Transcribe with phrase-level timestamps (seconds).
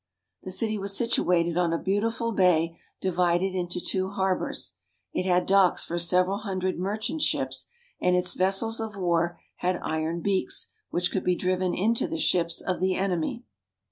[0.41, 4.73] The cit}' was situated on a beautiful bay divided into two harbors;
[5.13, 7.67] it had docks for several hundred merchant ships,
[7.99, 12.61] and its vessels of war had iron beaks which could be driven into the ships
[12.61, 13.43] of the enemy.